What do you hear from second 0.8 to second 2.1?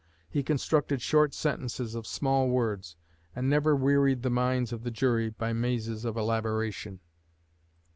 short sentences of